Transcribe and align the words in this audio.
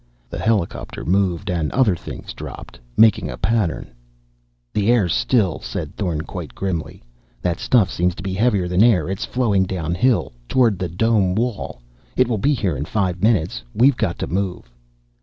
The 0.31 0.39
helicopter 0.39 1.05
moved 1.05 1.47
and 1.51 1.71
other 1.73 1.95
things 1.95 2.33
dropped, 2.33 2.79
making 2.97 3.29
a 3.29 3.37
pattern.... 3.37 3.91
"The 4.73 4.89
air's 4.91 5.13
still," 5.13 5.59
said 5.61 5.95
Thorn 5.95 6.21
quite 6.21 6.55
grimly. 6.55 7.03
"That 7.43 7.59
stuff 7.59 7.91
seems 7.91 8.15
to 8.15 8.23
be 8.23 8.33
heavier 8.33 8.67
than 8.67 8.81
air. 8.83 9.07
It's 9.11 9.25
flowing 9.25 9.65
downhill, 9.65 10.31
toward 10.49 10.79
the 10.79 10.89
dome 10.89 11.35
wall. 11.35 11.83
It 12.17 12.27
will 12.27 12.39
be 12.39 12.55
here 12.55 12.75
in 12.75 12.85
five 12.85 13.21
minutes. 13.21 13.61
We've 13.75 13.95
got 13.95 14.17
to 14.17 14.25
move." 14.25 14.71